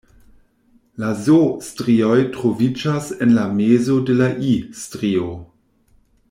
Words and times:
La 1.03 1.09
Z-strioj 1.25 2.17
troviĝas 2.37 3.11
en 3.27 3.37
la 3.37 3.45
mezo 3.61 3.99
de 4.09 4.17
la 4.23 4.31
I-strio. 4.55 5.29